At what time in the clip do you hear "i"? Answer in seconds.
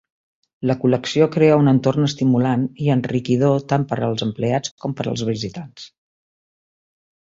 2.85-2.89